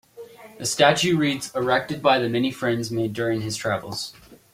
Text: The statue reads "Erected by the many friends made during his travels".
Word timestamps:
The 0.57 0.65
statue 0.65 1.15
reads 1.15 1.51
"Erected 1.53 2.01
by 2.01 2.17
the 2.17 2.27
many 2.27 2.49
friends 2.51 2.89
made 2.89 3.13
during 3.13 3.41
his 3.41 3.55
travels". 3.55 4.15